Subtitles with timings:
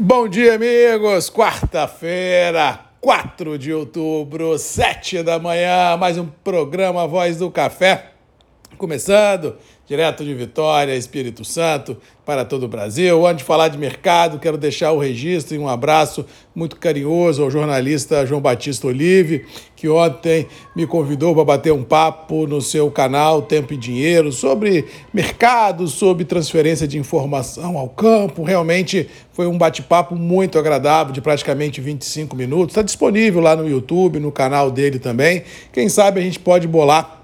[0.00, 1.28] Bom dia, amigos!
[1.28, 8.12] Quarta-feira, 4 de outubro, 7 da manhã, mais um programa Voz do Café.
[8.76, 9.56] Começando,
[9.88, 13.26] direto de Vitória, Espírito Santo, para todo o Brasil.
[13.26, 16.24] Antes de falar de mercado, quero deixar o registro e um abraço
[16.54, 20.46] muito carinhoso ao jornalista João Batista Olive, que ontem
[20.76, 26.24] me convidou para bater um papo no seu canal Tempo e Dinheiro sobre mercado, sobre
[26.24, 28.44] transferência de informação ao campo.
[28.44, 32.72] Realmente foi um bate-papo muito agradável, de praticamente 25 minutos.
[32.72, 35.42] Está disponível lá no YouTube, no canal dele também.
[35.72, 37.17] Quem sabe a gente pode bolar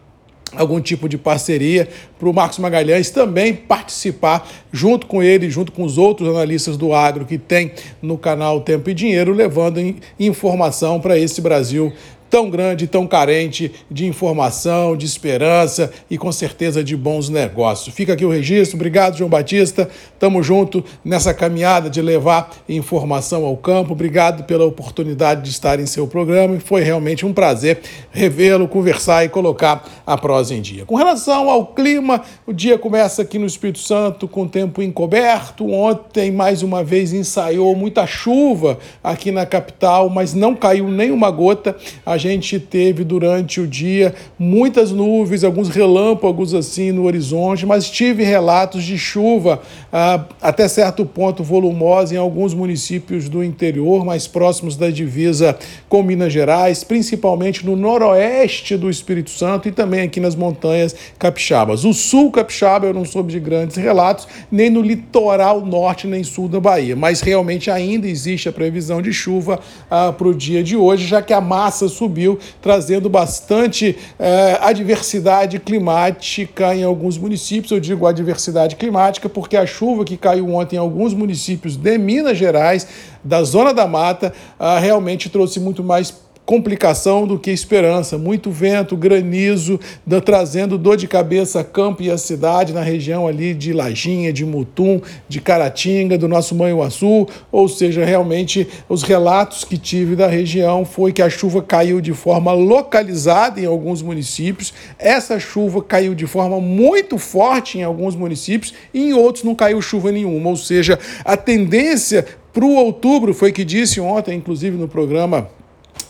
[0.56, 5.84] algum tipo de parceria para o Marcos Magalhães também participar junto com ele, junto com
[5.84, 11.18] os outros analistas do agro que tem no canal Tempo e Dinheiro, levando informação para
[11.18, 11.92] esse Brasil
[12.34, 17.94] tão grande, tão carente de informação, de esperança e com certeza de bons negócios.
[17.94, 18.76] Fica aqui o registro.
[18.76, 19.88] Obrigado, João Batista.
[20.18, 23.92] Tamo junto nessa caminhada de levar informação ao campo.
[23.92, 26.58] Obrigado pela oportunidade de estar em seu programa.
[26.58, 30.84] Foi realmente um prazer revê-lo, conversar e colocar a prosa em dia.
[30.84, 35.70] Com relação ao clima, o dia começa aqui no Espírito Santo com tempo encoberto.
[35.70, 41.76] Ontem, mais uma vez, ensaiou muita chuva aqui na capital, mas não caiu nenhuma gota.
[42.04, 48.24] A gente teve durante o dia muitas nuvens, alguns relâmpagos assim no horizonte, mas tive
[48.24, 49.60] relatos de chuva
[49.92, 55.56] ah, até certo ponto volumosa em alguns municípios do interior, mais próximos da divisa
[55.88, 61.84] com Minas Gerais, principalmente no noroeste do Espírito Santo e também aqui nas montanhas capixabas.
[61.84, 66.48] O sul capixaba eu não soube de grandes relatos, nem no litoral norte nem sul
[66.48, 70.76] da Bahia, mas realmente ainda existe a previsão de chuva ah, para o dia de
[70.76, 77.72] hoje, já que a massa subiu subiu, trazendo bastante é, adversidade climática em alguns municípios.
[77.72, 82.36] Eu digo adversidade climática porque a chuva que caiu ontem em alguns municípios de Minas
[82.36, 82.86] Gerais,
[83.22, 86.10] da Zona da Mata, ah, realmente trouxe muito mais
[86.46, 88.18] complicação do que esperança.
[88.18, 89.80] Muito vento, granizo,
[90.24, 94.44] trazendo dor de cabeça a campo e a cidade na região ali de Lajinha, de
[94.44, 97.26] Mutum, de Caratinga, do nosso Manhuaçu.
[97.50, 102.12] Ou seja, realmente os relatos que tive da região foi que a chuva caiu de
[102.12, 104.74] forma localizada em alguns municípios.
[104.98, 109.80] Essa chuva caiu de forma muito forte em alguns municípios e em outros não caiu
[109.80, 110.50] chuva nenhuma.
[110.50, 115.48] Ou seja, a tendência para o outubro foi que disse ontem, inclusive no programa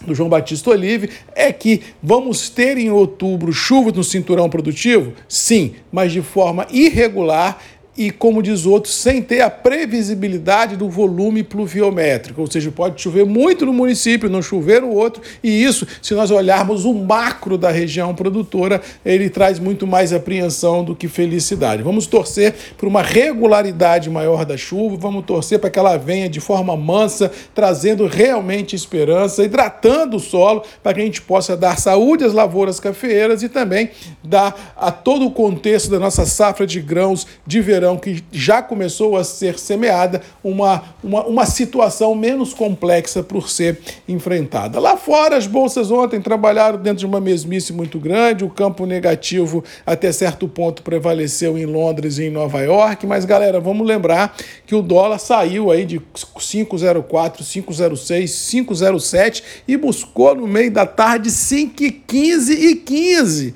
[0.04, 5.12] do João Batista Olive é que vamos ter em outubro chuva no cinturão produtivo?
[5.28, 7.58] Sim, mas de forma irregular
[7.96, 12.40] e, como diz outro, sem ter a previsibilidade do volume pluviométrico.
[12.40, 16.30] Ou seja, pode chover muito no município, não chover no outro, e isso, se nós
[16.30, 21.82] olharmos o macro da região produtora, ele traz muito mais apreensão do que felicidade.
[21.82, 26.40] Vamos torcer por uma regularidade maior da chuva, vamos torcer para que ela venha de
[26.40, 32.24] forma mansa, trazendo realmente esperança, hidratando o solo, para que a gente possa dar saúde
[32.24, 33.90] às lavouras cafeeiras e também
[34.22, 38.62] dar a todo o contexto da nossa safra de grãos de verão verão que já
[38.62, 43.78] começou a ser semeada, uma, uma, uma situação menos complexa por ser
[44.08, 44.80] enfrentada.
[44.80, 49.62] Lá fora, as bolsas ontem trabalharam dentro de uma mesmice muito grande, o campo negativo
[49.84, 54.34] até certo ponto prevaleceu em Londres e em Nova York, mas galera, vamos lembrar
[54.66, 58.24] que o dólar saiu aí de 5,04, 5,06,
[58.66, 63.54] 5,07 e buscou no meio da tarde 5,15 e 15.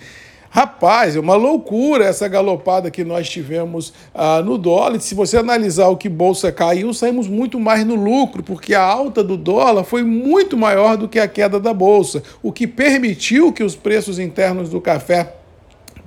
[0.59, 4.99] Rapaz, é uma loucura essa galopada que nós tivemos ah, no dólar.
[4.99, 9.23] Se você analisar o que bolsa caiu, saímos muito mais no lucro, porque a alta
[9.23, 13.63] do dólar foi muito maior do que a queda da bolsa, o que permitiu que
[13.63, 15.38] os preços internos do café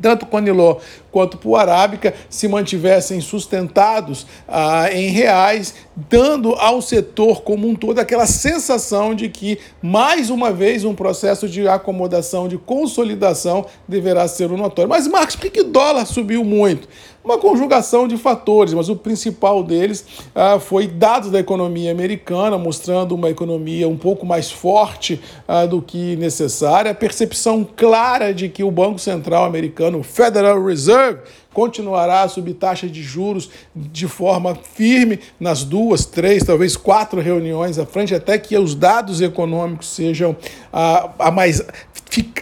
[0.01, 0.78] tanto Coniló
[1.12, 5.75] quanto para o Arábica se mantivessem sustentados ah, em reais,
[6.09, 11.47] dando ao setor como um todo aquela sensação de que, mais uma vez, um processo
[11.47, 14.89] de acomodação, de consolidação deverá ser o notório.
[14.89, 16.88] Mas, Marcos, por que o dólar subiu muito?
[17.23, 23.13] Uma conjugação de fatores, mas o principal deles ah, foi dados da economia americana, mostrando
[23.13, 28.63] uma economia um pouco mais forte ah, do que necessária, a percepção clara de que
[28.63, 31.20] o Banco Central americano, o Federal Reserve,
[31.54, 37.78] continuará a subir taxa de juros de forma firme nas duas, três, talvez quatro reuniões
[37.78, 40.36] à frente, até que os dados econômicos sejam
[40.72, 41.62] a, a mais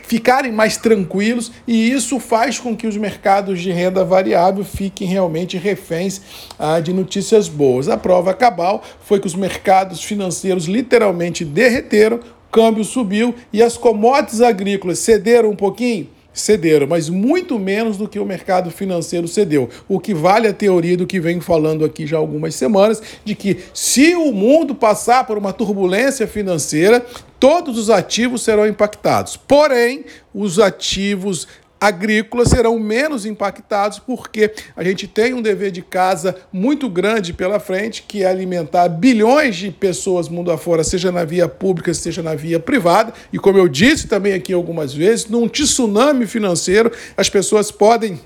[0.08, 5.56] ficarem mais tranquilos e isso faz com que os mercados de renda variável fiquem realmente
[5.58, 6.22] reféns
[6.58, 7.88] ah, de notícias boas.
[7.88, 13.78] A prova cabal foi que os mercados financeiros literalmente derreteram, o câmbio subiu e as
[13.78, 19.70] commodities agrícolas cederam um pouquinho cederam, mas muito menos do que o mercado financeiro cedeu.
[19.88, 23.36] O que vale a teoria do que venho falando aqui já há algumas semanas, de
[23.36, 27.06] que se o mundo passar por uma turbulência financeira,
[27.40, 29.38] todos os ativos serão impactados.
[29.38, 31.48] Porém, os ativos
[31.80, 37.60] agrícolas serão menos impactados porque a gente tem um dever de casa muito grande pela
[37.60, 42.36] frente, que é alimentar bilhões de pessoas mundo afora, seja na via pública, seja na
[42.36, 43.14] via privada.
[43.32, 48.20] E como eu disse também aqui algumas vezes, num tsunami financeiro, as pessoas podem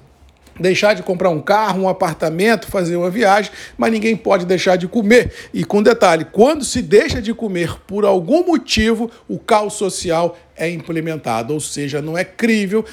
[0.60, 4.88] deixar de comprar um carro, um apartamento, fazer uma viagem, mas ninguém pode deixar de
[4.88, 5.32] comer.
[5.54, 10.70] E com detalhe, quando se deixa de comer por algum motivo, o caos social é
[10.70, 12.86] implementado, ou seja, não é crível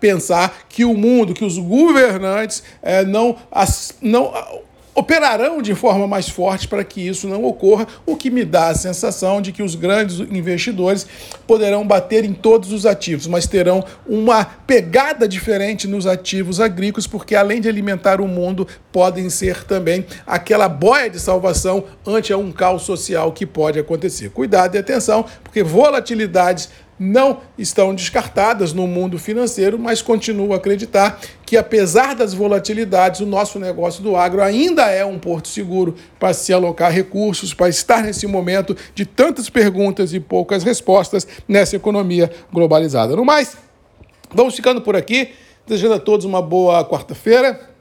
[0.00, 3.36] pensar que o mundo, que os governantes é, não,
[4.00, 4.32] não
[4.94, 8.74] operarão de forma mais forte para que isso não ocorra, o que me dá a
[8.74, 11.06] sensação de que os grandes investidores
[11.46, 17.34] poderão bater em todos os ativos, mas terão uma pegada diferente nos ativos agrícolas, porque
[17.34, 22.82] além de alimentar o mundo, podem ser também aquela boia de salvação ante um caos
[22.82, 24.30] social que pode acontecer.
[24.30, 26.68] Cuidado e atenção, porque volatilidades
[26.98, 33.26] não estão descartadas no mundo financeiro, mas continuo a acreditar que, apesar das volatilidades, o
[33.26, 38.02] nosso negócio do agro ainda é um porto seguro para se alocar recursos, para estar
[38.02, 43.16] nesse momento de tantas perguntas e poucas respostas nessa economia globalizada.
[43.16, 43.56] No mais,
[44.32, 45.30] vamos ficando por aqui,
[45.66, 47.71] desejando a todos uma boa quarta-feira.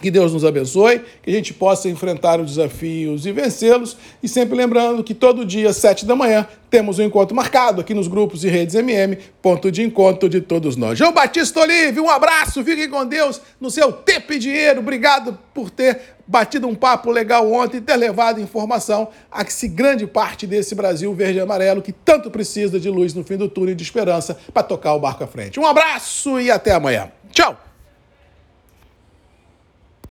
[0.00, 3.96] Que Deus nos abençoe, que a gente possa enfrentar os desafios e vencê-los.
[4.22, 8.08] E sempre lembrando que todo dia, sete da manhã, temos um encontro marcado aqui nos
[8.08, 10.98] grupos e redes MM, ponto de encontro de todos nós.
[10.98, 14.80] João Batista Olive, um abraço, fiquem com Deus no seu tempo e dinheiro.
[14.80, 19.66] Obrigado por ter batido um papo legal ontem e ter levado informação a que se
[19.66, 23.48] grande parte desse Brasil verde e amarelo que tanto precisa de luz no fim do
[23.48, 25.58] túnel e de esperança para tocar o barco à frente.
[25.58, 27.10] Um abraço e até amanhã.
[27.32, 27.69] Tchau!